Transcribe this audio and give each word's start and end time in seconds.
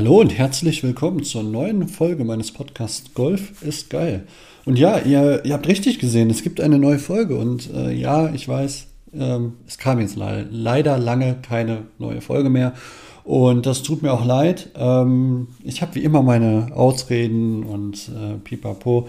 Hallo 0.00 0.18
und 0.18 0.38
herzlich 0.38 0.82
willkommen 0.82 1.24
zur 1.24 1.42
neuen 1.42 1.86
Folge 1.86 2.24
meines 2.24 2.52
Podcasts 2.52 3.12
Golf 3.12 3.60
ist 3.60 3.90
geil. 3.90 4.26
Und 4.64 4.78
ja, 4.78 4.98
ihr, 4.98 5.44
ihr 5.44 5.52
habt 5.52 5.68
richtig 5.68 5.98
gesehen, 5.98 6.30
es 6.30 6.42
gibt 6.42 6.62
eine 6.62 6.78
neue 6.78 6.98
Folge 6.98 7.36
und 7.36 7.68
äh, 7.74 7.92
ja, 7.92 8.32
ich 8.32 8.48
weiß, 8.48 8.86
ähm, 9.12 9.56
es 9.66 9.76
kam 9.76 10.00
jetzt 10.00 10.16
le 10.16 10.48
leider 10.50 10.96
lange 10.96 11.36
keine 11.46 11.82
neue 11.98 12.22
Folge 12.22 12.48
mehr 12.48 12.72
und 13.24 13.66
das 13.66 13.82
tut 13.82 14.00
mir 14.00 14.14
auch 14.14 14.24
leid. 14.24 14.70
Ähm, 14.74 15.48
ich 15.62 15.82
habe 15.82 15.96
wie 15.96 16.02
immer 16.02 16.22
meine 16.22 16.70
Ausreden 16.74 17.62
und 17.62 18.08
äh, 18.08 18.38
pipapo. 18.42 19.06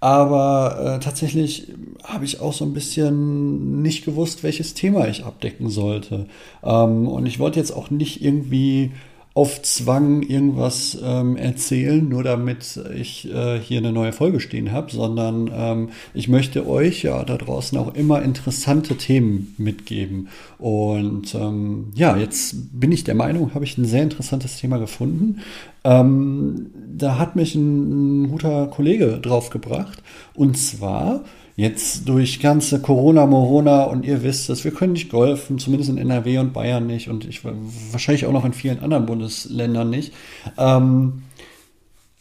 Aber 0.00 0.98
äh, 0.98 1.02
tatsächlich 1.02 1.72
habe 2.04 2.26
ich 2.26 2.42
auch 2.42 2.52
so 2.52 2.66
ein 2.66 2.74
bisschen 2.74 3.80
nicht 3.80 4.04
gewusst, 4.04 4.42
welches 4.42 4.74
Thema 4.74 5.08
ich 5.08 5.24
abdecken 5.24 5.70
sollte. 5.70 6.26
Ähm, 6.62 7.08
und 7.08 7.24
ich 7.24 7.38
wollte 7.38 7.58
jetzt 7.58 7.74
auch 7.74 7.88
nicht 7.88 8.22
irgendwie 8.22 8.92
auf 9.36 9.60
Zwang 9.60 10.22
irgendwas 10.22 10.96
ähm, 11.04 11.36
erzählen, 11.36 12.08
nur 12.08 12.22
damit 12.22 12.80
ich 12.96 13.30
äh, 13.30 13.60
hier 13.60 13.80
eine 13.80 13.92
neue 13.92 14.14
Folge 14.14 14.40
stehen 14.40 14.72
habe, 14.72 14.90
sondern 14.90 15.50
ähm, 15.54 15.90
ich 16.14 16.28
möchte 16.28 16.66
euch 16.66 17.02
ja 17.02 17.22
da 17.22 17.36
draußen 17.36 17.76
auch 17.76 17.94
immer 17.94 18.22
interessante 18.22 18.96
Themen 18.96 19.54
mitgeben. 19.58 20.28
Und 20.56 21.34
ähm, 21.34 21.92
ja, 21.94 22.16
jetzt 22.16 22.54
bin 22.80 22.92
ich 22.92 23.04
der 23.04 23.14
Meinung, 23.14 23.52
habe 23.52 23.66
ich 23.66 23.76
ein 23.76 23.84
sehr 23.84 24.04
interessantes 24.04 24.56
Thema 24.56 24.78
gefunden. 24.78 25.42
Ähm, 25.86 26.70
da 26.98 27.18
hat 27.18 27.36
mich 27.36 27.54
ein, 27.54 28.22
ein 28.24 28.30
guter 28.30 28.66
Kollege 28.66 29.20
drauf 29.20 29.50
gebracht. 29.50 30.02
Und 30.34 30.58
zwar 30.58 31.22
Jetzt 31.56 32.06
durch 32.06 32.40
ganze 32.40 32.82
Corona, 32.82 33.24
Morona 33.24 33.84
und 33.84 34.04
ihr 34.04 34.22
wisst 34.22 34.50
es, 34.50 34.62
wir 34.64 34.72
können 34.72 34.92
nicht 34.92 35.08
golfen, 35.08 35.58
zumindest 35.58 35.88
in 35.88 35.96
NRW 35.96 36.36
und 36.36 36.52
Bayern 36.52 36.86
nicht 36.86 37.08
und 37.08 37.24
ich 37.24 37.40
wahrscheinlich 37.44 38.26
auch 38.26 38.32
noch 38.32 38.44
in 38.44 38.52
vielen 38.52 38.80
anderen 38.80 39.06
Bundesländern 39.06 39.88
nicht. 39.88 40.12
Ähm, 40.58 41.22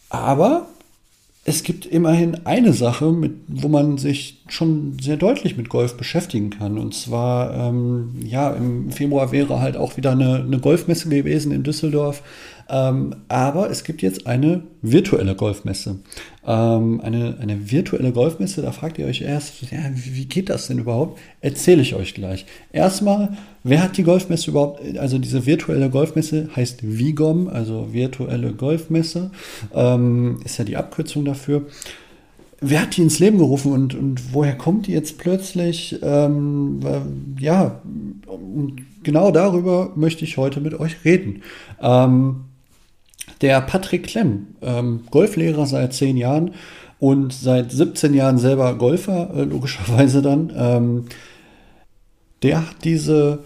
aber 0.10 0.68
es 1.48 1.62
gibt 1.62 1.86
immerhin 1.86 2.46
eine 2.46 2.74
Sache, 2.74 3.12
mit, 3.12 3.34
wo 3.48 3.68
man 3.68 4.00
sich 4.00 4.42
schon 4.48 4.98
sehr 5.00 5.16
deutlich 5.16 5.56
mit 5.56 5.70
Golf 5.70 5.96
beschäftigen 5.96 6.50
kann. 6.50 6.80
Und 6.80 6.96
zwar, 6.96 7.54
ähm, 7.54 8.16
ja, 8.26 8.50
im 8.50 8.92
Februar 8.92 9.32
wäre 9.32 9.60
halt 9.60 9.78
auch 9.78 9.96
wieder 9.96 10.14
eine, 10.14 10.38
eine 10.38 10.58
Golfmesse 10.58 11.08
gewesen 11.08 11.52
in 11.52 11.62
Düsseldorf. 11.62 12.24
Ähm, 12.68 13.16
aber 13.28 13.70
es 13.70 13.84
gibt 13.84 14.02
jetzt 14.02 14.26
eine 14.26 14.64
virtuelle 14.82 15.36
Golfmesse. 15.36 16.00
Ähm, 16.48 17.02
eine, 17.02 17.38
eine 17.42 17.72
virtuelle 17.72 18.12
Golfmesse, 18.12 18.62
da 18.62 18.72
fragt 18.72 19.00
ihr 19.00 19.08
euch 19.08 19.22
erst, 19.22 19.62
ja, 19.72 19.80
wie 19.94 20.26
geht 20.26 20.50
das 20.50 20.68
denn 20.68 20.80
überhaupt? 20.80 21.20
Erzähle 21.42 21.82
ich 21.82 21.96
euch 21.96 22.14
gleich. 22.14 22.46
Erstmal, 22.72 23.38
wer 23.64 23.82
hat 23.82 23.98
die 23.98 24.04
Golfmesse 24.04 24.52
überhaupt? 24.52 24.98
Also 24.98 25.18
diese 25.18 25.46
virtuelle 25.46 25.90
Golfmesse 25.90 26.50
heißt 26.56 26.80
VIGOM, 26.84 27.48
also 27.48 27.94
virtuelle 27.94 28.52
Golfmesse, 28.52 29.32
ähm, 29.74 30.40
ist 30.46 30.58
ja 30.58 30.66
die 30.66 30.78
Abkürzung 30.78 31.26
dafür 31.26 31.66
wer 32.62 32.82
hat 32.82 32.98
die 32.98 33.02
ins 33.02 33.20
Leben 33.20 33.38
gerufen 33.38 33.72
und, 33.72 33.96
und 33.96 34.34
woher 34.34 34.56
kommt 34.58 34.88
die 34.88 34.92
jetzt 34.92 35.18
plötzlich? 35.18 36.00
Ähm, 36.02 36.80
ja, 37.40 37.82
und 38.26 38.78
genau 39.04 39.32
darüber 39.32 39.92
möchte 39.96 40.26
ich 40.26 40.38
heute 40.38 40.62
mit 40.62 40.80
euch 40.80 41.04
reden. 41.06 41.44
Ähm, 41.82 42.45
der 43.42 43.62
Patrick 43.62 44.08
Klemm, 44.08 44.48
ähm, 44.62 45.02
Golflehrer 45.12 45.66
seit 45.66 45.94
zehn 45.94 46.18
Jahren 46.18 46.52
und 47.00 47.34
seit 47.34 47.72
17 47.72 48.14
Jahren 48.14 48.38
selber 48.38 48.76
Golfer, 48.76 49.32
äh, 49.36 49.44
logischerweise 49.44 50.22
dann, 50.22 50.52
ähm, 50.56 51.06
der 52.44 52.68
hat 52.70 52.84
diese 52.84 53.40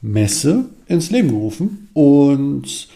Messe 0.00 0.66
ins 0.86 1.10
Leben 1.10 1.28
gerufen 1.28 1.88
und 1.94 2.88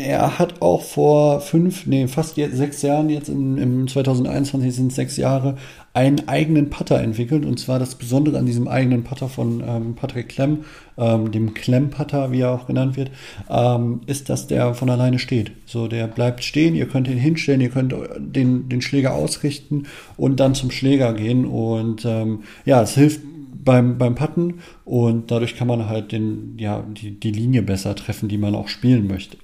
er 0.00 0.38
hat 0.38 0.62
auch 0.62 0.82
vor 0.82 1.40
fünf, 1.40 1.86
nee, 1.86 2.06
fast 2.08 2.36
jetzt, 2.36 2.56
sechs 2.56 2.82
Jahren, 2.82 3.08
jetzt 3.08 3.28
im, 3.28 3.58
im 3.58 3.88
2021 3.88 4.74
sind 4.74 4.88
es 4.88 4.96
sechs 4.96 5.16
Jahre, 5.16 5.56
einen 5.92 6.28
eigenen 6.28 6.70
Putter 6.70 7.00
entwickelt. 7.00 7.44
Und 7.44 7.58
zwar 7.58 7.78
das 7.78 7.94
Besondere 7.94 8.38
an 8.38 8.46
diesem 8.46 8.68
eigenen 8.68 9.04
Putter 9.04 9.28
von 9.28 9.62
ähm, 9.66 9.94
Patrick 9.94 10.28
Klemm, 10.28 10.64
ähm, 10.98 11.32
dem 11.32 11.54
Klemm-Putter, 11.54 12.32
wie 12.32 12.40
er 12.40 12.50
auch 12.50 12.66
genannt 12.66 12.96
wird, 12.96 13.10
ähm, 13.48 14.00
ist, 14.06 14.28
dass 14.28 14.46
der 14.46 14.74
von 14.74 14.90
alleine 14.90 15.18
steht. 15.18 15.52
So, 15.66 15.88
der 15.88 16.06
bleibt 16.06 16.44
stehen, 16.44 16.74
ihr 16.74 16.86
könnt 16.86 17.08
ihn 17.08 17.18
hinstellen, 17.18 17.60
ihr 17.60 17.70
könnt 17.70 17.94
den, 18.18 18.68
den 18.68 18.82
Schläger 18.82 19.14
ausrichten 19.14 19.86
und 20.16 20.40
dann 20.40 20.54
zum 20.54 20.70
Schläger 20.70 21.12
gehen. 21.14 21.44
Und 21.44 22.04
ähm, 22.04 22.44
ja, 22.64 22.82
es 22.82 22.94
hilft 22.94 23.20
beim, 23.64 23.98
beim 23.98 24.14
Putten 24.14 24.60
und 24.84 25.30
dadurch 25.30 25.56
kann 25.56 25.68
man 25.68 25.88
halt 25.88 26.12
den, 26.12 26.56
ja, 26.58 26.84
die, 26.88 27.18
die 27.18 27.32
Linie 27.32 27.62
besser 27.62 27.94
treffen, 27.94 28.28
die 28.28 28.38
man 28.38 28.54
auch 28.54 28.68
spielen 28.68 29.06
möchte. 29.06 29.36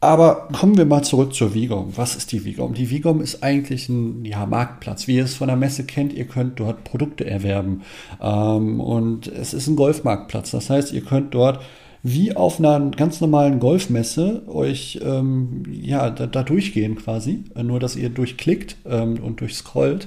Aber 0.00 0.48
kommen 0.52 0.76
wir 0.76 0.84
mal 0.84 1.02
zurück 1.02 1.34
zur 1.34 1.54
Vigom. 1.54 1.96
Was 1.96 2.14
ist 2.14 2.30
die 2.30 2.44
Vigom? 2.44 2.72
Die 2.74 2.88
Vigom 2.88 3.20
ist 3.20 3.42
eigentlich 3.42 3.88
ein 3.88 4.24
ja, 4.24 4.46
Marktplatz. 4.46 5.08
Wie 5.08 5.16
ihr 5.16 5.24
es 5.24 5.34
von 5.34 5.48
der 5.48 5.56
Messe 5.56 5.84
kennt, 5.84 6.12
ihr 6.12 6.26
könnt 6.26 6.60
dort 6.60 6.84
Produkte 6.84 7.26
erwerben. 7.26 7.82
Ähm, 8.22 8.80
und 8.80 9.26
es 9.26 9.54
ist 9.54 9.66
ein 9.66 9.74
Golfmarktplatz. 9.74 10.52
Das 10.52 10.70
heißt, 10.70 10.92
ihr 10.92 11.00
könnt 11.00 11.34
dort 11.34 11.60
wie 12.04 12.36
auf 12.36 12.60
einer 12.60 12.78
ganz 12.92 13.20
normalen 13.20 13.58
Golfmesse 13.58 14.44
euch 14.46 15.00
ähm, 15.02 15.64
ja, 15.68 16.10
da, 16.10 16.28
da, 16.28 16.44
durchgehen 16.44 16.94
quasi. 16.94 17.42
Nur, 17.60 17.80
dass 17.80 17.96
ihr 17.96 18.08
durchklickt 18.08 18.76
ähm, 18.86 19.18
und 19.20 19.40
durchscrollt. 19.40 20.06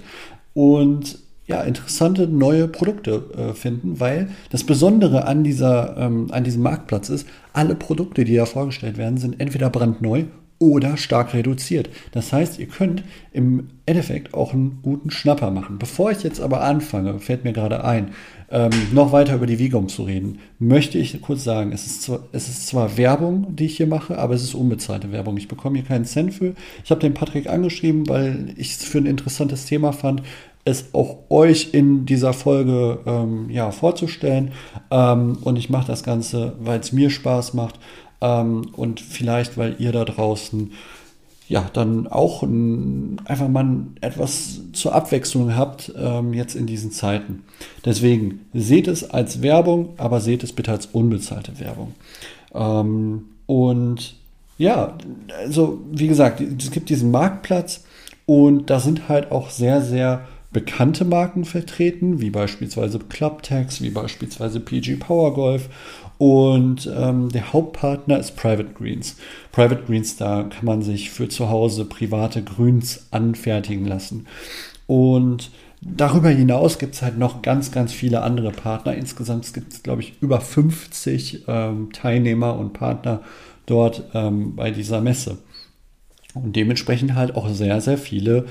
Und 0.54 1.20
ja, 1.52 1.62
interessante 1.62 2.28
neue 2.28 2.68
Produkte 2.68 3.24
äh, 3.38 3.54
finden, 3.54 4.00
weil 4.00 4.30
das 4.50 4.64
Besondere 4.64 5.26
an, 5.26 5.44
dieser, 5.44 5.98
ähm, 5.98 6.28
an 6.32 6.44
diesem 6.44 6.64
Marktplatz 6.64 7.10
ist, 7.10 7.28
alle 7.54 7.76
Produkte, 7.76 8.24
die 8.24 8.36
da 8.36 8.46
vorgestellt 8.46 8.98
werden, 8.98 9.18
sind 9.18 9.40
entweder 9.40 9.70
brandneu 9.70 10.24
oder 10.62 10.96
stark 10.96 11.34
reduziert. 11.34 11.90
Das 12.12 12.32
heißt, 12.32 12.60
ihr 12.60 12.68
könnt 12.68 13.04
im 13.34 13.70
Endeffekt 13.88 14.36
auch 14.36 14.54
einen 14.54 14.80
guten 14.84 15.10
Schnapper 15.10 15.50
machen. 15.50 15.80
Bevor 15.80 16.12
ich 16.12 16.22
jetzt 16.22 16.40
aber 16.40 16.62
anfange, 16.62 17.20
fällt 17.20 17.44
mir 17.44 17.52
gerade 17.52 17.84
ein, 17.84 18.12
ähm, 18.52 18.70
noch 18.94 19.12
weiter 19.12 19.36
über 19.36 19.48
die 19.48 19.58
Vigom 19.58 19.88
zu 19.88 20.04
reden, 20.04 20.38
möchte 20.60 21.00
ich 21.00 21.20
kurz 21.20 21.44
sagen, 21.44 21.72
es 21.72 21.88
ist, 21.88 22.04
zwar, 22.04 22.20
es 22.32 22.48
ist 22.48 22.68
zwar 22.68 22.96
Werbung, 22.96 23.56
die 23.56 23.66
ich 23.66 23.78
hier 23.78 23.88
mache, 23.88 24.20
aber 24.20 24.36
es 24.36 24.44
ist 24.44 24.54
unbezahlte 24.54 25.12
Werbung. 25.12 25.36
Ich 25.38 25.48
bekomme 25.48 25.80
hier 25.80 25.88
keinen 25.88 26.06
Cent 26.06 26.36
für. 26.36 26.54
Ich 26.84 26.92
habe 26.92 27.02
den 27.02 27.16
Patrick 27.16 27.50
angeschrieben, 27.50 28.08
weil 28.08 28.54
ich 28.56 28.74
es 28.76 28.84
für 28.84 29.00
ein 29.00 29.08
interessantes 29.08 29.66
Thema 29.66 29.94
fand 29.94 30.22
es 30.66 30.94
auch 30.94 31.18
euch 31.30 31.74
in 31.74 32.06
dieser 32.06 32.34
Folge 32.34 33.00
ähm, 33.06 33.50
ja, 33.50 33.72
vorzustellen. 33.72 34.52
Ähm, 34.90 35.38
und 35.42 35.58
ich 35.58 35.70
mache 35.70 35.88
das 35.88 36.04
Ganze, 36.04 36.54
weil 36.60 36.80
es 36.80 36.92
mir 36.92 37.10
Spaß 37.10 37.54
macht 37.54 37.80
ähm, 38.22 38.68
und 38.76 39.00
vielleicht, 39.00 39.58
weil 39.58 39.76
ihr 39.80 39.92
da 39.92 40.06
draußen 40.06 40.72
ja 41.48 41.70
dann 41.74 42.08
auch 42.08 42.44
ein, 42.44 43.20
einfach 43.26 43.50
mal 43.50 43.68
etwas 44.00 44.62
zur 44.72 44.96
Abwechslung 44.96 45.56
habt 45.56 45.92
ähm, 45.98 46.34
jetzt 46.34 46.56
in 46.56 46.66
diesen 46.66 46.92
Zeiten. 46.92 47.44
Deswegen 47.84 48.42
seht 48.54 48.88
es 48.88 49.10
als 49.10 49.42
Werbung, 49.42 49.90
aber 49.98 50.22
seht 50.22 50.44
es 50.44 50.54
bitte 50.54 50.72
als 50.72 50.86
unbezahlte 50.86 51.60
Werbung. 51.60 51.94
Ähm, 52.54 53.26
und 53.48 54.16
ja, 54.58 54.96
also 55.40 55.82
wie 55.92 56.08
gesagt, 56.08 56.40
es 56.40 56.72
gibt 56.72 56.90
diesen 56.90 57.12
Marktplatz 57.12 57.84
und 58.26 58.70
da 58.70 58.80
sind 58.80 59.10
halt 59.10 59.32
auch 59.32 59.50
sehr, 59.50 59.82
sehr 59.82 60.28
bekannte 60.52 61.06
Marken 61.06 61.46
vertreten, 61.46 62.20
wie 62.20 62.30
beispielsweise 62.30 63.00
Clubtax, 63.00 63.82
wie 63.82 63.90
beispielsweise 63.90 64.60
PG 64.60 64.98
Power 64.98 65.34
Golf. 65.34 65.70
Und 66.18 66.92
ähm, 66.96 67.30
der 67.30 67.52
Hauptpartner 67.54 68.20
ist 68.20 68.36
Private 68.36 68.70
Greens. 68.74 69.16
Private 69.52 69.84
Greens, 69.88 70.18
da 70.18 70.44
kann 70.44 70.66
man 70.66 70.82
sich 70.82 71.10
für 71.10 71.30
zu 71.30 71.50
Hause 71.50 71.86
private 71.86 72.44
Grüns 72.44 73.08
anfertigen 73.12 73.86
lassen. 73.86 74.28
Und 74.88 75.52
darüber 75.82 76.30
hinaus 76.30 76.78
gibt 76.78 76.96
es 76.96 77.02
halt 77.02 77.18
noch 77.18 77.42
ganz, 77.42 77.72
ganz 77.72 77.94
viele 77.94 78.22
andere 78.22 78.52
Partner. 78.52 78.94
Insgesamt 78.94 79.52
gibt 79.54 79.74
es, 79.74 79.84
glaube 79.84 80.02
ich, 80.02 80.14
über 80.22 80.42
50 80.42 81.46
ähm, 81.48 81.92
Teilnehmer 81.92 82.60
und 82.60 82.74
Partner 82.74 83.22
dort 83.66 84.04
ähm, 84.14 84.56
bei 84.56 84.70
dieser 84.70 85.02
Messe. 85.02 85.38
Und 86.34 86.56
dementsprechend 86.56 87.16
halt 87.16 87.36
auch 87.36 87.50
sehr, 87.50 87.82
sehr 87.82 87.98
viele 87.98 88.46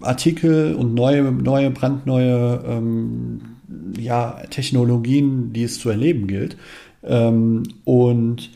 Artikel 0.00 0.74
und 0.74 0.94
neue, 0.94 1.22
neue 1.30 1.70
brandneue 1.70 2.64
ähm, 2.66 3.40
ja, 3.98 4.42
Technologien, 4.50 5.52
die 5.52 5.62
es 5.62 5.78
zu 5.78 5.90
erleben 5.90 6.26
gilt. 6.26 6.56
Ähm, 7.02 7.62
und 7.84 8.50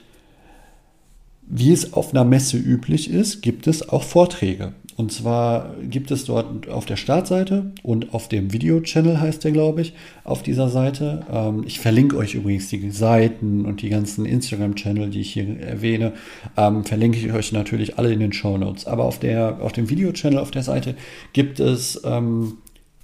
wie 1.46 1.72
es 1.72 1.92
auf 1.94 2.12
einer 2.12 2.24
Messe 2.24 2.58
üblich 2.58 3.10
ist, 3.10 3.42
gibt 3.42 3.66
es 3.66 3.88
auch 3.88 4.02
Vorträge. 4.02 4.74
Und 4.98 5.12
zwar 5.12 5.76
gibt 5.80 6.10
es 6.10 6.24
dort 6.24 6.68
auf 6.68 6.84
der 6.84 6.96
Startseite 6.96 7.70
und 7.84 8.12
auf 8.14 8.26
dem 8.26 8.52
Video-Channel 8.52 9.20
heißt 9.20 9.44
der, 9.44 9.52
glaube 9.52 9.82
ich, 9.82 9.94
auf 10.24 10.42
dieser 10.42 10.68
Seite. 10.70 11.24
Ähm, 11.32 11.62
ich 11.64 11.78
verlinke 11.78 12.16
euch 12.16 12.34
übrigens 12.34 12.68
die 12.68 12.90
Seiten 12.90 13.64
und 13.64 13.80
die 13.80 13.90
ganzen 13.90 14.26
Instagram-Channel, 14.26 15.10
die 15.10 15.20
ich 15.20 15.32
hier 15.32 15.60
erwähne, 15.60 16.14
ähm, 16.56 16.84
verlinke 16.84 17.16
ich 17.16 17.32
euch 17.32 17.52
natürlich 17.52 17.96
alle 17.96 18.12
in 18.12 18.18
den 18.18 18.32
Show 18.32 18.58
Notes. 18.58 18.88
Aber 18.88 19.04
auf, 19.04 19.20
der, 19.20 19.60
auf 19.60 19.70
dem 19.70 19.88
Video-Channel 19.88 20.40
auf 20.40 20.50
der 20.50 20.64
Seite 20.64 20.96
gibt 21.32 21.60
es 21.60 22.02
ähm, 22.04 22.54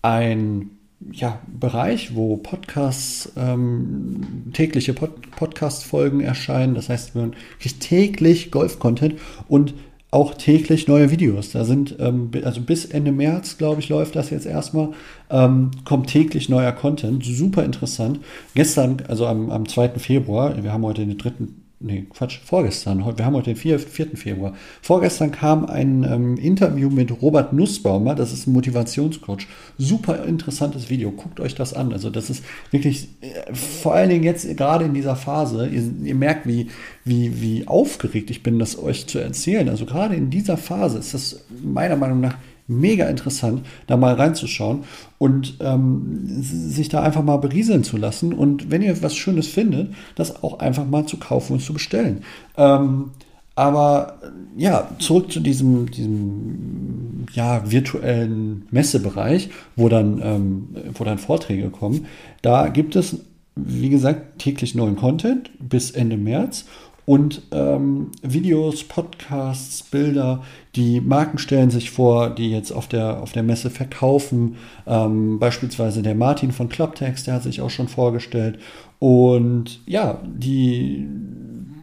ein 0.02 0.70
ja, 1.12 1.40
Bereich, 1.46 2.16
wo 2.16 2.38
Podcasts, 2.38 3.30
ähm, 3.36 4.50
tägliche 4.52 4.94
Pod 4.94 5.30
Podcast-Folgen 5.30 6.22
erscheinen. 6.22 6.74
Das 6.74 6.88
heißt, 6.88 7.14
wir 7.14 7.30
kriegen 7.60 7.78
täglich 7.78 8.50
Golf-Content 8.50 9.14
und 9.46 9.74
auch 10.14 10.34
täglich 10.34 10.86
neue 10.86 11.10
Videos. 11.10 11.50
Da 11.50 11.64
sind, 11.64 11.96
ähm, 11.98 12.30
also 12.44 12.60
bis 12.60 12.84
Ende 12.84 13.10
März, 13.10 13.58
glaube 13.58 13.80
ich, 13.80 13.88
läuft 13.88 14.14
das 14.14 14.30
jetzt 14.30 14.46
erstmal, 14.46 14.90
ähm, 15.28 15.72
kommt 15.84 16.08
täglich 16.08 16.48
neuer 16.48 16.70
Content. 16.70 17.24
Super 17.24 17.64
interessant. 17.64 18.20
Gestern, 18.54 18.98
also 19.08 19.26
am, 19.26 19.50
am 19.50 19.68
2. 19.68 19.98
Februar, 19.98 20.62
wir 20.62 20.72
haben 20.72 20.84
heute 20.84 21.04
den 21.04 21.18
dritten 21.18 21.63
nee, 21.80 22.06
Quatsch, 22.10 22.38
vorgestern, 22.44 23.04
wir 23.16 23.24
haben 23.24 23.34
heute 23.34 23.50
den 23.50 23.56
4, 23.56 23.78
4. 23.78 24.16
Februar. 24.16 24.54
Vorgestern 24.82 25.30
kam 25.30 25.66
ein 25.66 26.04
ähm, 26.04 26.36
Interview 26.36 26.90
mit 26.90 27.22
Robert 27.22 27.52
Nussbaumer, 27.52 28.14
das 28.14 28.32
ist 28.32 28.46
ein 28.46 28.52
Motivationscoach. 28.52 29.46
Super 29.78 30.24
interessantes 30.24 30.90
Video, 30.90 31.10
guckt 31.10 31.40
euch 31.40 31.54
das 31.54 31.74
an. 31.74 31.92
Also 31.92 32.10
das 32.10 32.30
ist 32.30 32.44
wirklich, 32.70 33.08
äh, 33.20 33.54
vor 33.54 33.94
allen 33.94 34.08
Dingen 34.08 34.24
jetzt 34.24 34.56
gerade 34.56 34.84
in 34.84 34.94
dieser 34.94 35.16
Phase, 35.16 35.66
ihr, 35.66 35.82
ihr 36.02 36.14
merkt, 36.14 36.46
wie, 36.46 36.68
wie, 37.04 37.40
wie 37.40 37.68
aufgeregt 37.68 38.30
ich 38.30 38.42
bin, 38.42 38.58
das 38.58 38.78
euch 38.78 39.06
zu 39.06 39.18
erzählen. 39.18 39.68
Also 39.68 39.84
gerade 39.86 40.14
in 40.14 40.30
dieser 40.30 40.56
Phase 40.56 40.98
ist 40.98 41.14
das 41.14 41.44
meiner 41.62 41.96
Meinung 41.96 42.20
nach 42.20 42.36
mega 42.66 43.06
interessant, 43.08 43.64
da 43.86 43.96
mal 43.96 44.14
reinzuschauen 44.14 44.84
und 45.18 45.58
ähm, 45.60 46.22
sich 46.26 46.88
da 46.88 47.02
einfach 47.02 47.22
mal 47.22 47.36
berieseln 47.36 47.84
zu 47.84 47.96
lassen. 47.96 48.32
Und 48.32 48.70
wenn 48.70 48.82
ihr 48.82 49.02
was 49.02 49.16
Schönes 49.16 49.46
findet, 49.46 49.92
das 50.14 50.42
auch 50.42 50.60
einfach 50.60 50.86
mal 50.86 51.06
zu 51.06 51.18
kaufen 51.18 51.54
und 51.54 51.60
zu 51.60 51.72
bestellen. 51.72 52.24
Ähm, 52.56 53.10
aber 53.56 54.18
ja, 54.56 54.88
zurück 54.98 55.30
zu 55.30 55.40
diesem, 55.40 55.90
diesem 55.90 57.26
ja, 57.32 57.70
virtuellen 57.70 58.66
Messebereich, 58.70 59.50
wo 59.76 59.88
dann, 59.88 60.20
ähm, 60.22 60.68
wo 60.94 61.04
dann 61.04 61.18
Vorträge 61.18 61.70
kommen. 61.70 62.06
Da 62.42 62.68
gibt 62.68 62.96
es, 62.96 63.18
wie 63.54 63.90
gesagt, 63.90 64.40
täglich 64.40 64.74
neuen 64.74 64.96
Content 64.96 65.50
bis 65.60 65.92
Ende 65.92 66.16
März 66.16 66.64
und 67.06 67.42
ähm, 67.52 68.10
Videos, 68.22 68.84
Podcasts, 68.84 69.82
Bilder. 69.82 70.42
Die 70.74 71.00
Marken 71.00 71.38
stellen 71.38 71.70
sich 71.70 71.90
vor, 71.90 72.30
die 72.30 72.50
jetzt 72.50 72.72
auf 72.72 72.88
der, 72.88 73.22
auf 73.22 73.32
der 73.32 73.42
Messe 73.42 73.70
verkaufen. 73.70 74.56
Ähm, 74.86 75.38
beispielsweise 75.38 76.02
der 76.02 76.14
Martin 76.14 76.52
von 76.52 76.68
Clubtext, 76.68 77.26
der 77.26 77.34
hat 77.34 77.42
sich 77.42 77.60
auch 77.60 77.70
schon 77.70 77.88
vorgestellt. 77.88 78.58
Und 78.98 79.80
ja, 79.86 80.20
die 80.24 81.06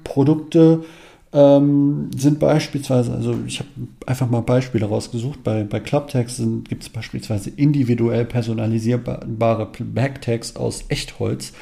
Produkte 0.04 0.84
ähm, 1.34 2.10
sind 2.16 2.40
beispielsweise, 2.40 3.14
also 3.14 3.36
ich 3.48 3.60
habe 3.60 3.70
einfach 4.06 4.30
mal 4.30 4.42
Beispiele 4.42 4.86
rausgesucht, 4.86 5.44
bei, 5.44 5.64
bei 5.64 5.80
Clubtags 5.80 6.42
gibt 6.68 6.84
es 6.84 6.90
beispielsweise 6.90 7.50
individuell 7.52 8.26
personalisierbare 8.26 9.70
Backtags 9.80 10.58
aus 10.58 10.86
Echtholz. 10.90 11.54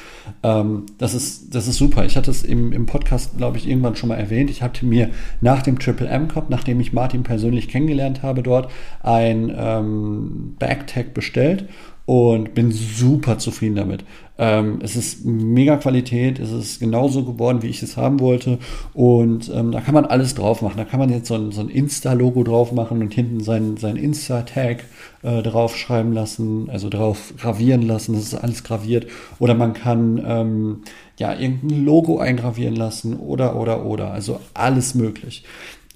Ähm, 0.42 0.86
das, 0.98 1.14
ist, 1.14 1.54
das 1.54 1.68
ist 1.68 1.76
super. 1.76 2.04
Ich 2.04 2.16
hatte 2.16 2.32
es 2.32 2.42
im, 2.42 2.72
im 2.72 2.86
Podcast, 2.86 3.36
glaube 3.36 3.58
ich, 3.58 3.68
irgendwann 3.68 3.94
schon 3.94 4.08
mal 4.08 4.16
erwähnt. 4.16 4.50
Ich 4.50 4.62
hatte 4.62 4.84
mir 4.84 5.10
nach 5.40 5.62
dem 5.62 5.78
Triple 5.78 6.08
M 6.08 6.26
Cup, 6.26 6.50
nachdem 6.50 6.80
ich 6.80 6.92
Martin 6.92 7.22
persönlich 7.22 7.68
kennengelernt 7.68 8.22
habe 8.24 8.42
dort, 8.42 8.72
ein 9.02 9.54
ähm, 9.56 10.56
Backtag 10.58 11.14
bestellt 11.14 11.68
und 12.06 12.54
bin 12.54 12.72
super 12.72 13.38
zufrieden 13.38 13.76
damit. 13.76 14.04
Ähm, 14.38 14.78
es 14.82 14.96
ist 14.96 15.24
mega 15.26 15.76
Qualität, 15.76 16.38
es 16.38 16.50
ist 16.50 16.80
genauso 16.80 17.24
geworden, 17.24 17.62
wie 17.62 17.68
ich 17.68 17.82
es 17.82 17.96
haben 17.96 18.20
wollte 18.20 18.58
und 18.94 19.50
ähm, 19.54 19.70
da 19.70 19.80
kann 19.80 19.94
man 19.94 20.06
alles 20.06 20.34
drauf 20.34 20.62
machen. 20.62 20.78
Da 20.78 20.84
kann 20.84 20.98
man 20.98 21.10
jetzt 21.10 21.28
so 21.28 21.34
ein, 21.34 21.52
so 21.52 21.60
ein 21.60 21.68
Insta-Logo 21.68 22.42
drauf 22.42 22.72
machen 22.72 23.02
und 23.02 23.12
hinten 23.12 23.40
sein, 23.40 23.76
sein 23.76 23.96
Insta-Tag 23.96 24.84
äh, 25.22 25.42
drauf 25.42 25.76
schreiben 25.76 26.12
lassen, 26.12 26.70
also 26.70 26.88
drauf 26.88 27.34
gravieren 27.38 27.82
lassen, 27.82 28.14
das 28.14 28.22
ist 28.22 28.34
alles 28.34 28.64
graviert. 28.64 29.06
Oder 29.38 29.54
man 29.54 29.74
kann 29.74 30.22
ähm, 30.26 30.82
ja 31.18 31.38
irgendein 31.38 31.84
Logo 31.84 32.18
eingravieren 32.18 32.76
lassen 32.76 33.18
oder, 33.18 33.56
oder, 33.56 33.84
oder, 33.84 34.10
also 34.10 34.40
alles 34.54 34.94
möglich. 34.94 35.44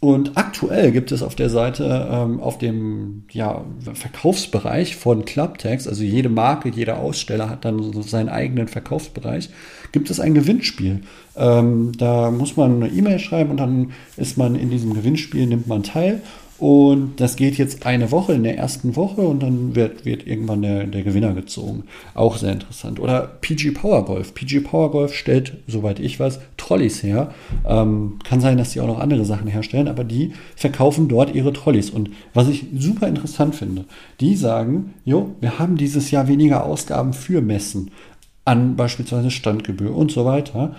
Und 0.04 0.32
aktuell 0.34 0.92
gibt 0.92 1.12
es 1.12 1.22
auf 1.22 1.34
der 1.34 1.48
Seite, 1.48 2.10
ähm, 2.12 2.38
auf 2.38 2.58
dem 2.58 3.22
ja, 3.30 3.64
Verkaufsbereich 3.94 4.96
von 4.96 5.24
Clubtags, 5.24 5.88
also 5.88 6.02
jede 6.02 6.28
Marke, 6.28 6.68
jeder 6.68 6.98
Aussteller 6.98 7.48
hat 7.48 7.64
dann 7.64 7.82
so 7.82 8.02
seinen 8.02 8.28
eigenen 8.28 8.68
Verkaufsbereich, 8.68 9.48
gibt 9.92 10.10
es 10.10 10.20
ein 10.20 10.34
Gewinnspiel. 10.34 11.00
Ähm, 11.36 11.92
da 11.96 12.30
muss 12.30 12.54
man 12.54 12.82
eine 12.82 12.92
E-Mail 12.92 13.18
schreiben 13.18 13.52
und 13.52 13.56
dann 13.56 13.92
ist 14.18 14.36
man 14.36 14.56
in 14.56 14.68
diesem 14.68 14.92
Gewinnspiel, 14.92 15.46
nimmt 15.46 15.68
man 15.68 15.82
teil 15.82 16.20
und 16.58 17.20
das 17.20 17.34
geht 17.34 17.58
jetzt 17.58 17.84
eine 17.84 18.12
Woche 18.12 18.32
in 18.32 18.44
der 18.44 18.56
ersten 18.56 18.94
Woche 18.94 19.22
und 19.22 19.42
dann 19.42 19.74
wird, 19.74 20.04
wird 20.04 20.26
irgendwann 20.26 20.62
der, 20.62 20.84
der 20.84 21.02
Gewinner 21.02 21.34
gezogen. 21.34 21.84
Auch 22.14 22.36
sehr 22.36 22.52
interessant. 22.52 23.00
Oder 23.00 23.22
PG 23.40 23.72
Power 23.72 24.04
Golf. 24.04 24.34
PG 24.34 24.60
Power 24.60 24.92
Golf 24.92 25.14
stellt, 25.14 25.54
soweit 25.66 25.98
ich 25.98 26.20
weiß, 26.20 26.38
Trolleys 26.56 27.02
her. 27.02 27.34
Ähm, 27.66 28.20
kann 28.22 28.40
sein, 28.40 28.56
dass 28.56 28.70
sie 28.70 28.80
auch 28.80 28.86
noch 28.86 29.00
andere 29.00 29.24
Sachen 29.24 29.48
herstellen, 29.48 29.88
aber 29.88 30.04
die 30.04 30.32
verkaufen 30.54 31.08
dort 31.08 31.34
ihre 31.34 31.52
Trolleys. 31.52 31.90
Und 31.90 32.10
was 32.34 32.48
ich 32.48 32.66
super 32.78 33.08
interessant 33.08 33.56
finde, 33.56 33.84
die 34.20 34.36
sagen, 34.36 34.94
jo, 35.04 35.34
wir 35.40 35.58
haben 35.58 35.76
dieses 35.76 36.12
Jahr 36.12 36.28
weniger 36.28 36.64
Ausgaben 36.64 37.14
für 37.14 37.40
Messen 37.40 37.90
an 38.44 38.76
beispielsweise 38.76 39.32
Standgebühr 39.32 39.94
und 39.94 40.12
so 40.12 40.24
weiter. 40.24 40.76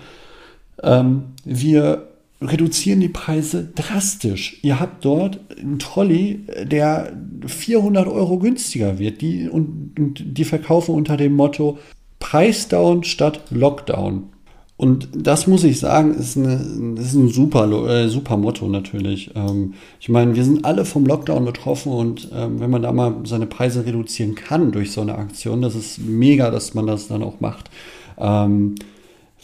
Ähm, 0.82 1.24
wir 1.44 2.08
reduzieren 2.40 3.00
die 3.00 3.08
Preise 3.08 3.68
drastisch. 3.74 4.58
Ihr 4.62 4.78
habt 4.78 5.04
dort 5.04 5.40
einen 5.58 5.78
Trolley, 5.78 6.40
der 6.64 7.12
400 7.46 8.06
Euro 8.06 8.38
günstiger 8.38 8.98
wird. 8.98 9.20
Die, 9.22 9.48
und, 9.48 9.94
und 9.98 10.38
die 10.38 10.44
verkaufen 10.44 10.94
unter 10.94 11.16
dem 11.16 11.34
Motto 11.34 11.78
Preisdown 12.18 13.04
statt 13.04 13.40
Lockdown. 13.50 14.30
Und 14.78 15.08
das 15.14 15.46
muss 15.46 15.64
ich 15.64 15.80
sagen, 15.80 16.12
ist, 16.14 16.36
eine, 16.36 16.54
ist 17.00 17.14
ein 17.14 17.28
super, 17.28 17.66
äh, 17.88 18.08
super 18.08 18.36
Motto 18.36 18.68
natürlich. 18.68 19.30
Ähm, 19.34 19.72
ich 20.00 20.10
meine, 20.10 20.34
wir 20.34 20.44
sind 20.44 20.66
alle 20.66 20.84
vom 20.84 21.06
Lockdown 21.06 21.46
betroffen 21.46 21.92
und 21.92 22.28
ähm, 22.34 22.60
wenn 22.60 22.70
man 22.70 22.82
da 22.82 22.92
mal 22.92 23.14
seine 23.24 23.46
Preise 23.46 23.86
reduzieren 23.86 24.34
kann 24.34 24.72
durch 24.72 24.92
so 24.92 25.00
eine 25.00 25.16
Aktion, 25.16 25.62
das 25.62 25.74
ist 25.74 25.98
mega, 25.98 26.50
dass 26.50 26.74
man 26.74 26.86
das 26.86 27.08
dann 27.08 27.22
auch 27.22 27.40
macht. 27.40 27.70
Ähm, 28.18 28.74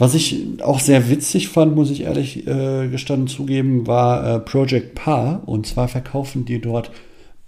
was 0.02 0.14
ich 0.14 0.60
auch 0.64 0.80
sehr 0.80 1.08
witzig 1.10 1.48
fand, 1.48 1.76
muss 1.76 1.88
ich 1.88 2.00
ehrlich 2.00 2.44
äh, 2.44 2.88
gestanden 2.88 3.28
zugeben, 3.28 3.86
war 3.86 4.26
äh, 4.26 4.40
Project 4.40 4.96
Par. 4.96 5.42
Und 5.46 5.64
zwar 5.64 5.86
verkaufen 5.86 6.44
die 6.44 6.60
dort 6.60 6.90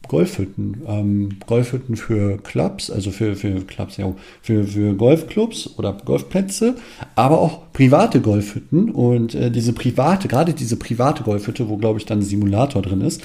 Golfhütten. 0.06 0.82
Ähm, 0.86 1.38
Golfhütten 1.48 1.96
für 1.96 2.38
Clubs, 2.38 2.92
also 2.92 3.10
für, 3.10 3.34
für 3.34 3.60
Clubs, 3.62 3.96
ja, 3.96 4.14
für, 4.40 4.62
für 4.62 4.94
Golfclubs 4.94 5.76
oder 5.78 5.94
Golfplätze, 6.04 6.76
aber 7.16 7.40
auch 7.40 7.72
private 7.72 8.20
Golfhütten. 8.20 8.88
Und 8.88 9.34
äh, 9.34 9.50
diese 9.50 9.72
private, 9.72 10.28
gerade 10.28 10.52
diese 10.54 10.76
private 10.76 11.24
Golfhütte, 11.24 11.68
wo 11.68 11.76
glaube 11.76 11.98
ich 11.98 12.06
dann 12.06 12.20
ein 12.20 12.22
Simulator 12.22 12.82
drin 12.82 13.00
ist, 13.00 13.20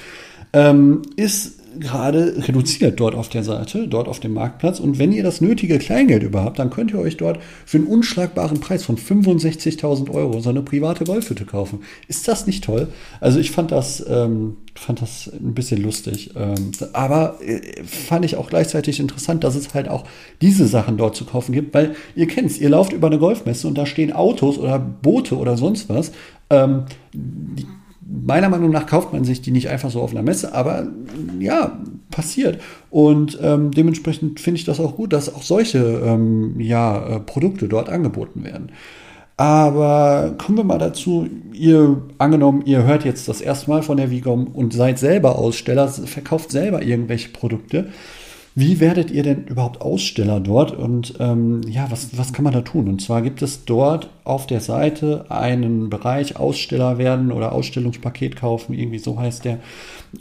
ähm, 0.52 1.02
ist 1.14 1.59
gerade 1.78 2.34
reduziert 2.48 2.98
dort 2.98 3.14
auf 3.14 3.28
der 3.28 3.44
Seite, 3.44 3.86
dort 3.86 4.08
auf 4.08 4.20
dem 4.20 4.34
Marktplatz. 4.34 4.80
Und 4.80 4.98
wenn 4.98 5.12
ihr 5.12 5.22
das 5.22 5.40
nötige 5.40 5.78
Kleingeld 5.78 6.22
überhaupt, 6.22 6.58
dann 6.58 6.70
könnt 6.70 6.92
ihr 6.92 6.98
euch 6.98 7.16
dort 7.16 7.38
für 7.64 7.78
einen 7.78 7.86
unschlagbaren 7.86 8.60
Preis 8.60 8.84
von 8.84 8.96
65.000 8.96 10.10
Euro 10.10 10.40
so 10.40 10.50
eine 10.50 10.62
private 10.62 11.04
Golfhütte 11.04 11.44
kaufen. 11.44 11.80
Ist 12.08 12.26
das 12.28 12.46
nicht 12.46 12.64
toll? 12.64 12.88
Also 13.20 13.38
ich 13.38 13.50
fand 13.50 13.70
das, 13.70 14.04
ähm, 14.08 14.56
fand 14.74 15.02
das 15.02 15.30
ein 15.32 15.54
bisschen 15.54 15.82
lustig. 15.82 16.30
Ähm, 16.36 16.72
aber 16.92 17.38
äh, 17.42 17.60
fand 17.84 18.24
ich 18.24 18.36
auch 18.36 18.48
gleichzeitig 18.48 18.98
interessant, 19.00 19.44
dass 19.44 19.54
es 19.54 19.72
halt 19.74 19.88
auch 19.88 20.04
diese 20.40 20.66
Sachen 20.66 20.96
dort 20.96 21.16
zu 21.16 21.24
kaufen 21.24 21.52
gibt, 21.52 21.74
weil 21.74 21.94
ihr 22.14 22.26
kennt 22.26 22.50
es, 22.50 22.58
ihr 22.58 22.70
lauft 22.70 22.92
über 22.92 23.06
eine 23.06 23.18
Golfmesse 23.18 23.68
und 23.68 23.78
da 23.78 23.86
stehen 23.86 24.12
Autos 24.12 24.58
oder 24.58 24.78
Boote 24.78 25.36
oder 25.36 25.56
sonst 25.56 25.88
was. 25.88 26.12
Ähm, 26.50 26.84
die 27.12 27.66
meiner 28.10 28.48
Meinung 28.48 28.70
nach 28.70 28.86
kauft 28.86 29.12
man 29.12 29.24
sich 29.24 29.40
die 29.40 29.50
nicht 29.50 29.68
einfach 29.68 29.90
so 29.90 30.00
auf 30.00 30.10
einer 30.10 30.22
Messe, 30.22 30.54
aber 30.54 30.86
ja, 31.38 31.78
passiert. 32.10 32.60
Und 32.90 33.38
ähm, 33.42 33.70
dementsprechend 33.70 34.40
finde 34.40 34.58
ich 34.58 34.64
das 34.64 34.80
auch 34.80 34.96
gut, 34.96 35.12
dass 35.12 35.34
auch 35.34 35.42
solche 35.42 35.78
ähm, 35.78 36.58
ja, 36.58 37.16
äh, 37.16 37.20
Produkte 37.20 37.68
dort 37.68 37.88
angeboten 37.88 38.44
werden. 38.44 38.72
Aber 39.36 40.34
kommen 40.36 40.58
wir 40.58 40.64
mal 40.64 40.78
dazu, 40.78 41.26
ihr 41.54 42.02
angenommen, 42.18 42.62
ihr 42.66 42.84
hört 42.84 43.06
jetzt 43.06 43.26
das 43.26 43.40
erste 43.40 43.70
Mal 43.70 43.82
von 43.82 43.96
der 43.96 44.10
Vigom 44.10 44.48
und 44.48 44.74
seid 44.74 44.98
selber 44.98 45.38
Aussteller, 45.38 45.88
verkauft 45.88 46.50
selber 46.50 46.82
irgendwelche 46.82 47.30
Produkte 47.30 47.88
wie 48.54 48.80
werdet 48.80 49.10
ihr 49.10 49.22
denn 49.22 49.44
überhaupt 49.44 49.80
Aussteller 49.80 50.40
dort? 50.40 50.72
Und 50.72 51.14
ähm, 51.20 51.60
ja, 51.68 51.90
was, 51.90 52.18
was 52.18 52.32
kann 52.32 52.44
man 52.44 52.52
da 52.52 52.62
tun? 52.62 52.88
Und 52.88 53.00
zwar 53.00 53.22
gibt 53.22 53.42
es 53.42 53.64
dort 53.64 54.10
auf 54.24 54.46
der 54.46 54.60
Seite 54.60 55.26
einen 55.28 55.88
Bereich 55.88 56.36
Aussteller 56.36 56.98
werden 56.98 57.30
oder 57.30 57.52
Ausstellungspaket 57.52 58.36
kaufen, 58.36 58.74
irgendwie 58.74 58.98
so 58.98 59.18
heißt 59.18 59.44
der. 59.44 59.60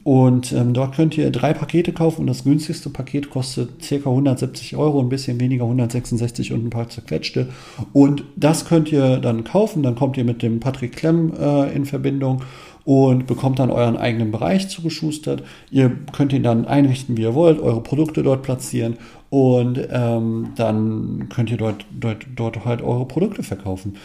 Und 0.03 0.51
ähm, 0.51 0.73
dort 0.73 0.95
könnt 0.95 1.17
ihr 1.17 1.31
drei 1.31 1.53
Pakete 1.53 1.91
kaufen 1.91 2.21
und 2.21 2.27
das 2.27 2.43
günstigste 2.43 2.91
Paket 2.91 3.31
kostet 3.31 3.79
ca. 3.79 3.95
170 3.95 4.77
Euro, 4.77 4.99
ein 4.99 5.09
bisschen 5.09 5.39
weniger, 5.39 5.63
166 5.63 6.53
und 6.53 6.65
ein 6.65 6.69
paar 6.69 6.89
zerquetschte. 6.89 7.49
Und 7.93 8.23
das 8.35 8.65
könnt 8.65 8.91
ihr 8.91 9.17
dann 9.17 9.43
kaufen, 9.43 9.81
dann 9.81 9.95
kommt 9.95 10.17
ihr 10.17 10.23
mit 10.23 10.43
dem 10.43 10.59
Patrick 10.59 10.95
Klemm 10.95 11.33
äh, 11.39 11.73
in 11.75 11.85
Verbindung 11.85 12.43
und 12.89 13.27
bekommt 13.27 13.59
dann 13.59 13.69
euren 13.69 13.97
eigenen 13.97 14.31
Bereich 14.31 14.67
zugeschustert. 14.67 15.43
Ihr 15.69 15.95
könnt 16.11 16.33
ihn 16.33 16.41
dann 16.41 16.65
einrichten, 16.65 17.17
wie 17.17 17.21
ihr 17.21 17.35
wollt, 17.35 17.59
eure 17.59 17.83
Produkte 17.83 18.23
dort 18.23 18.41
platzieren 18.41 18.97
und 19.29 19.79
ähm, 19.91 20.53
dann 20.55 21.29
könnt 21.29 21.51
ihr 21.51 21.57
dort, 21.57 21.85
dort, 21.91 22.25
dort 22.35 22.65
halt 22.65 22.81
eure 22.81 23.05
Produkte 23.05 23.43
verkaufen. 23.43 23.97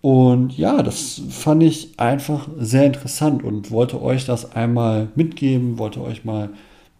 Und 0.00 0.56
ja, 0.56 0.82
das 0.82 1.20
fand 1.28 1.62
ich 1.62 2.00
einfach 2.00 2.48
sehr 2.56 2.86
interessant 2.86 3.44
und 3.44 3.70
wollte 3.70 4.00
euch 4.00 4.24
das 4.24 4.56
einmal 4.56 5.08
mitgeben, 5.14 5.76
wollte 5.76 6.00
euch 6.00 6.24
mal 6.24 6.48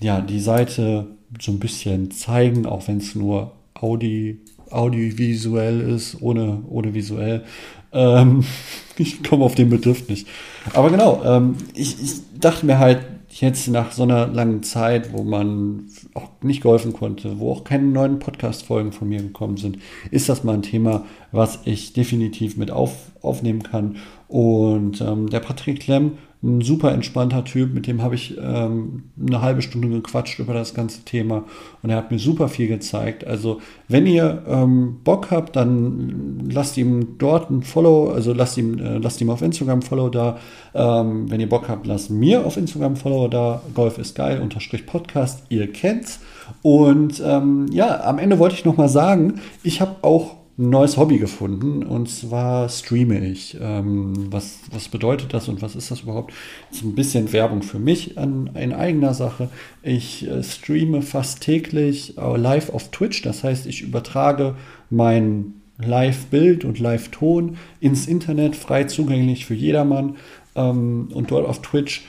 ja, 0.02 0.20
die 0.20 0.38
Seite 0.38 1.06
so 1.40 1.50
ein 1.50 1.60
bisschen 1.60 2.10
zeigen, 2.10 2.66
auch 2.66 2.88
wenn 2.88 2.98
es 2.98 3.14
nur 3.14 3.52
Audi, 3.72 4.38
audiovisuell 4.72 5.80
ist, 5.80 6.20
ohne, 6.20 6.62
ohne 6.68 6.94
visuell. 6.94 7.44
Ähm, 7.92 8.44
ich 8.98 9.22
komme 9.22 9.44
auf 9.44 9.54
den 9.54 9.70
Begriff 9.70 10.08
nicht. 10.08 10.26
Aber 10.74 10.90
genau, 10.90 11.22
ähm, 11.24 11.56
ich, 11.74 12.02
ich 12.02 12.12
dachte 12.38 12.66
mir 12.66 12.78
halt, 12.78 13.00
jetzt 13.40 13.68
nach 13.68 13.92
so 13.92 14.02
einer 14.02 14.26
langen 14.26 14.62
Zeit, 14.62 15.12
wo 15.12 15.22
man 15.22 15.86
auch 16.14 16.28
nicht 16.42 16.62
geholfen 16.62 16.92
konnte, 16.92 17.38
wo 17.38 17.52
auch 17.52 17.64
keine 17.64 17.86
neuen 17.86 18.18
Podcast-Folgen 18.18 18.92
von 18.92 19.08
mir 19.08 19.22
gekommen 19.22 19.56
sind, 19.56 19.78
ist 20.10 20.28
das 20.28 20.44
mal 20.44 20.54
ein 20.54 20.62
Thema, 20.62 21.06
was 21.30 21.60
ich 21.64 21.94
definitiv 21.94 22.56
mit 22.56 22.70
auf, 22.70 22.94
aufnehmen 23.22 23.62
kann. 23.62 23.96
Und 24.28 25.00
ähm, 25.00 25.30
der 25.30 25.40
Patrick 25.40 25.80
Klemm 25.80 26.18
ein 26.42 26.60
super 26.60 26.92
entspannter 26.92 27.44
Typ, 27.44 27.72
mit 27.72 27.86
dem 27.86 28.02
habe 28.02 28.16
ich 28.16 28.36
ähm, 28.36 29.04
eine 29.20 29.42
halbe 29.42 29.62
Stunde 29.62 29.88
gequatscht 29.88 30.40
über 30.40 30.54
das 30.54 30.74
ganze 30.74 31.04
Thema 31.04 31.44
und 31.82 31.90
er 31.90 31.96
hat 31.96 32.10
mir 32.10 32.18
super 32.18 32.48
viel 32.48 32.66
gezeigt. 32.66 33.24
Also 33.24 33.60
wenn 33.86 34.06
ihr 34.06 34.42
ähm, 34.48 34.98
Bock 35.04 35.30
habt, 35.30 35.54
dann 35.54 36.50
lasst 36.50 36.76
ihm 36.76 37.18
dort 37.18 37.50
ein 37.50 37.62
Follow, 37.62 38.10
also 38.10 38.32
lasst 38.32 38.58
ihm, 38.58 38.76
äh, 38.78 38.98
lasst 38.98 39.20
ihm 39.20 39.30
auf 39.30 39.40
Instagram 39.40 39.82
Follow 39.82 40.08
da. 40.08 40.38
Ähm, 40.74 41.30
wenn 41.30 41.40
ihr 41.40 41.48
Bock 41.48 41.68
habt, 41.68 41.86
lasst 41.86 42.10
mir 42.10 42.44
auf 42.44 42.56
Instagram 42.56 42.96
Follow 42.96 43.28
da. 43.28 43.62
Golf 43.74 43.98
ist 43.98 44.16
geil, 44.16 44.40
unterstrich 44.40 44.84
Podcast, 44.84 45.44
ihr 45.48 45.70
kennt's. 45.70 46.18
Und 46.62 47.22
ähm, 47.24 47.66
ja, 47.70 48.02
am 48.02 48.18
Ende 48.18 48.40
wollte 48.40 48.56
ich 48.56 48.64
nochmal 48.64 48.88
sagen, 48.88 49.40
ich 49.62 49.80
habe 49.80 49.96
auch 50.02 50.41
ein 50.58 50.68
neues 50.68 50.98
Hobby 50.98 51.18
gefunden 51.18 51.82
und 51.82 52.10
zwar 52.10 52.68
streame 52.68 53.26
ich. 53.26 53.56
Ähm, 53.60 54.30
was, 54.30 54.60
was 54.70 54.88
bedeutet 54.88 55.32
das 55.32 55.48
und 55.48 55.62
was 55.62 55.74
ist 55.74 55.90
das 55.90 56.02
überhaupt? 56.02 56.32
Das 56.68 56.78
ist 56.78 56.84
ein 56.84 56.94
bisschen 56.94 57.32
Werbung 57.32 57.62
für 57.62 57.78
mich 57.78 58.18
an, 58.18 58.50
in 58.54 58.72
eigener 58.72 59.14
Sache. 59.14 59.48
Ich 59.82 60.28
äh, 60.28 60.42
streame 60.42 61.00
fast 61.02 61.40
täglich 61.40 62.18
äh, 62.18 62.36
live 62.36 62.70
auf 62.70 62.90
Twitch, 62.90 63.22
das 63.22 63.44
heißt, 63.44 63.66
ich 63.66 63.82
übertrage 63.82 64.54
mein 64.90 65.54
Live-Bild 65.78 66.64
und 66.64 66.78
Live-Ton 66.78 67.56
ins 67.80 68.06
Internet, 68.06 68.54
frei 68.54 68.84
zugänglich 68.84 69.46
für 69.46 69.54
jedermann. 69.54 70.16
Ähm, 70.54 71.08
und 71.14 71.30
dort 71.30 71.48
auf 71.48 71.62
Twitch 71.62 72.02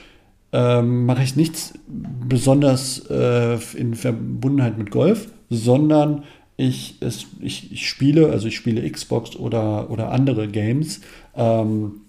ähm, 0.52 1.06
mache 1.06 1.22
ich 1.22 1.34
nichts 1.34 1.74
besonders 1.88 3.06
äh, 3.10 3.58
in 3.76 3.94
Verbundenheit 3.94 4.78
mit 4.78 4.90
Golf, 4.90 5.28
sondern 5.50 6.24
ich, 6.56 6.96
es, 7.00 7.26
ich, 7.40 7.72
ich 7.72 7.88
spiele, 7.88 8.30
also 8.30 8.48
ich 8.48 8.56
spiele 8.56 8.88
Xbox 8.88 9.36
oder, 9.36 9.90
oder 9.90 10.12
andere 10.12 10.48
Games. 10.48 11.00
Ähm, 11.36 12.00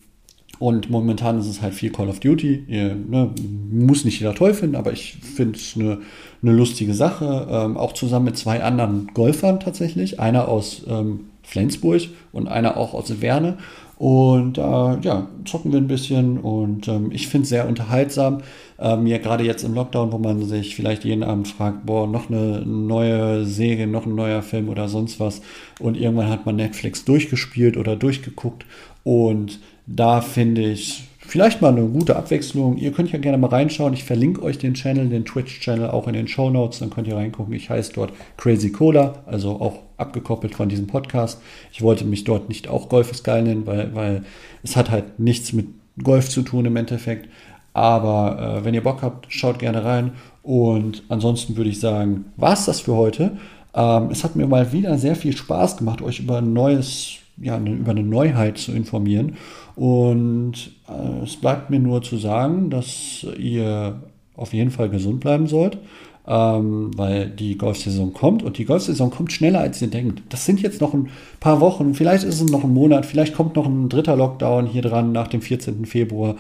und 0.57 0.89
momentan 0.89 1.39
ist 1.39 1.47
es 1.47 1.61
halt 1.61 1.73
viel 1.73 1.91
Call 1.91 2.07
of 2.07 2.19
Duty. 2.19 2.65
Ihr, 2.67 2.95
ne, 2.95 3.31
muss 3.71 4.05
nicht 4.05 4.19
jeder 4.19 4.35
toll 4.35 4.53
finden, 4.53 4.75
aber 4.75 4.93
ich 4.93 5.15
finde 5.15 5.59
es 5.59 5.75
eine, 5.75 5.99
eine 6.41 6.53
lustige 6.53 6.93
Sache. 6.93 7.47
Ähm, 7.49 7.77
auch 7.77 7.93
zusammen 7.93 8.25
mit 8.25 8.37
zwei 8.37 8.63
anderen 8.63 9.07
Golfern 9.13 9.59
tatsächlich. 9.59 10.19
Einer 10.19 10.47
aus 10.47 10.83
ähm, 10.87 11.25
Flensburg 11.45 12.01
und 12.31 12.47
einer 12.47 12.77
auch 12.77 12.93
aus 12.93 13.21
Werne. 13.21 13.57
Und 13.97 14.57
äh, 14.57 14.61
ja, 14.61 15.27
zocken 15.45 15.71
wir 15.71 15.79
ein 15.79 15.87
bisschen 15.87 16.37
und 16.37 16.89
ähm, 16.89 17.11
ich 17.11 17.29
finde 17.29 17.43
es 17.43 17.49
sehr 17.49 17.67
unterhaltsam. 17.67 18.39
Ähm, 18.77 19.07
ja, 19.07 19.19
gerade 19.19 19.45
jetzt 19.45 19.63
im 19.63 19.73
Lockdown, 19.73 20.11
wo 20.11 20.17
man 20.17 20.43
sich 20.43 20.75
vielleicht 20.75 21.05
jeden 21.05 21.23
Abend 21.23 21.47
fragt, 21.47 21.85
boah, 21.85 22.05
noch 22.05 22.29
eine 22.29 22.65
neue 22.65 23.45
Serie, 23.45 23.87
noch 23.87 24.05
ein 24.05 24.15
neuer 24.15 24.41
Film 24.41 24.67
oder 24.67 24.89
sonst 24.89 25.21
was. 25.21 25.41
Und 25.79 25.95
irgendwann 25.95 26.29
hat 26.29 26.45
man 26.45 26.57
Netflix 26.57 27.05
durchgespielt 27.05 27.77
oder 27.77 27.95
durchgeguckt. 27.95 28.65
Und 29.05 29.59
da 29.87 30.19
finde 30.19 30.61
ich 30.69 31.05
vielleicht 31.19 31.61
mal 31.61 31.71
eine 31.71 31.87
gute 31.87 32.17
Abwechslung. 32.17 32.75
Ihr 32.75 32.91
könnt 32.91 33.13
ja 33.13 33.19
gerne 33.19 33.37
mal 33.37 33.47
reinschauen. 33.47 33.93
Ich 33.93 34.03
verlinke 34.03 34.43
euch 34.43 34.57
den 34.57 34.73
Channel, 34.73 35.07
den 35.07 35.23
Twitch-Channel 35.23 35.89
auch 35.89 36.09
in 36.09 36.15
den 36.15 36.27
Show 36.27 36.49
Notes. 36.49 36.79
Dann 36.79 36.89
könnt 36.89 37.07
ihr 37.07 37.15
reingucken. 37.15 37.53
Ich 37.53 37.69
heiße 37.69 37.93
dort 37.93 38.11
Crazy 38.35 38.73
Cola, 38.73 39.23
also 39.25 39.51
auch 39.51 39.84
abgekoppelt 39.97 40.55
von 40.55 40.69
diesem 40.69 40.87
Podcast. 40.87 41.41
Ich 41.71 41.81
wollte 41.81 42.05
mich 42.05 42.23
dort 42.23 42.49
nicht 42.49 42.67
auch 42.67 42.89
Golf 42.89 43.11
ist 43.11 43.23
geil 43.23 43.43
nennen, 43.43 43.65
weil, 43.65 43.95
weil 43.95 44.23
es 44.63 44.75
hat 44.75 44.91
halt 44.91 45.19
nichts 45.19 45.53
mit 45.53 45.67
Golf 46.01 46.29
zu 46.29 46.41
tun 46.41 46.65
im 46.65 46.75
Endeffekt. 46.75 47.29
Aber 47.73 48.59
äh, 48.59 48.65
wenn 48.65 48.73
ihr 48.73 48.83
Bock 48.83 49.01
habt, 49.01 49.31
schaut 49.31 49.59
gerne 49.59 49.83
rein. 49.83 50.11
Und 50.43 51.03
ansonsten 51.09 51.57
würde 51.57 51.69
ich 51.69 51.79
sagen, 51.79 52.25
war 52.37 52.53
es 52.53 52.65
das 52.65 52.79
für 52.79 52.95
heute. 52.95 53.37
Ähm, 53.73 54.09
es 54.11 54.23
hat 54.23 54.35
mir 54.35 54.47
mal 54.47 54.71
wieder 54.71 54.97
sehr 54.97 55.15
viel 55.15 55.35
Spaß 55.35 55.77
gemacht, 55.77 56.01
euch 56.01 56.19
über 56.19 56.37
ein 56.37 56.53
neues, 56.53 57.15
ja, 57.37 57.59
ne, 57.59 57.71
über 57.71 57.91
eine 57.91 58.03
Neuheit 58.03 58.57
zu 58.57 58.71
informieren. 58.71 59.35
Und 59.75 60.71
äh, 60.87 61.23
es 61.23 61.35
bleibt 61.35 61.69
mir 61.69 61.79
nur 61.79 62.01
zu 62.01 62.17
sagen, 62.17 62.69
dass 62.69 63.25
ihr 63.37 64.01
auf 64.35 64.53
jeden 64.53 64.71
Fall 64.71 64.89
gesund 64.89 65.19
bleiben 65.19 65.47
sollt, 65.47 65.77
ähm, 66.27 66.91
weil 66.95 67.29
die 67.29 67.57
Golfsaison 67.57 68.13
kommt 68.13 68.43
und 68.43 68.57
die 68.57 68.65
Golfsaison 68.65 69.11
kommt 69.11 69.31
schneller, 69.31 69.59
als 69.59 69.81
ihr 69.81 69.89
denkt. 69.89 70.23
Das 70.29 70.45
sind 70.45 70.61
jetzt 70.61 70.81
noch 70.81 70.93
ein 70.93 71.09
paar 71.39 71.59
Wochen, 71.61 71.93
vielleicht 71.93 72.23
ist 72.23 72.41
es 72.41 72.49
noch 72.49 72.63
ein 72.63 72.73
Monat, 72.73 73.05
vielleicht 73.05 73.35
kommt 73.35 73.55
noch 73.55 73.67
ein 73.67 73.89
dritter 73.89 74.15
Lockdown 74.15 74.65
hier 74.65 74.81
dran 74.81 75.11
nach 75.11 75.27
dem 75.27 75.41
14. 75.41 75.85
Februar. 75.85 76.35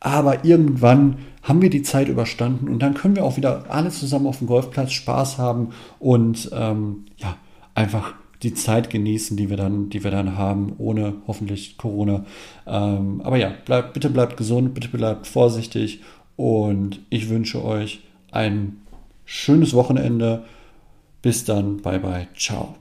Aber 0.00 0.44
irgendwann 0.44 1.16
haben 1.42 1.62
wir 1.62 1.70
die 1.70 1.82
Zeit 1.82 2.08
überstanden 2.08 2.68
und 2.68 2.80
dann 2.80 2.94
können 2.94 3.16
wir 3.16 3.24
auch 3.24 3.36
wieder 3.36 3.64
alle 3.68 3.90
zusammen 3.90 4.26
auf 4.26 4.38
dem 4.38 4.46
Golfplatz 4.46 4.92
Spaß 4.92 5.38
haben 5.38 5.70
und 5.98 6.50
ähm, 6.52 7.06
ja, 7.16 7.36
einfach 7.74 8.14
die 8.42 8.54
Zeit 8.54 8.90
genießen, 8.90 9.36
die 9.36 9.48
wir 9.48 9.56
dann, 9.56 9.88
die 9.88 10.04
wir 10.04 10.10
dann 10.10 10.36
haben, 10.36 10.74
ohne 10.78 11.14
hoffentlich 11.26 11.78
Corona. 11.78 12.24
Ähm, 12.66 13.22
aber 13.24 13.38
ja, 13.38 13.52
bleibt, 13.64 13.94
bitte 13.94 14.10
bleibt 14.10 14.36
gesund, 14.36 14.74
bitte 14.74 14.88
bleibt 14.88 15.26
vorsichtig 15.26 16.00
und 16.36 17.00
ich 17.10 17.30
wünsche 17.30 17.64
euch 17.64 18.02
ein 18.30 18.83
schönes 19.24 19.74
Wochenende. 19.74 20.44
Bis 21.22 21.44
dann, 21.44 21.80
bye 21.82 21.98
bye, 21.98 22.28
ciao. 22.36 22.76